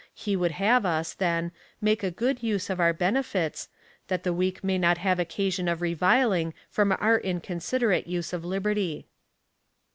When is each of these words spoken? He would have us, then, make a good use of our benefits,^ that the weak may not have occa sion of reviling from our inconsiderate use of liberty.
He 0.15 0.35
would 0.35 0.53
have 0.53 0.83
us, 0.83 1.13
then, 1.13 1.51
make 1.79 2.01
a 2.01 2.09
good 2.09 2.41
use 2.41 2.71
of 2.71 2.79
our 2.79 2.91
benefits,^ 2.91 3.67
that 4.07 4.23
the 4.23 4.33
weak 4.33 4.63
may 4.63 4.79
not 4.79 4.97
have 4.97 5.19
occa 5.19 5.53
sion 5.53 5.67
of 5.67 5.79
reviling 5.79 6.55
from 6.71 6.91
our 6.93 7.19
inconsiderate 7.19 8.07
use 8.07 8.33
of 8.33 8.43
liberty. 8.43 9.09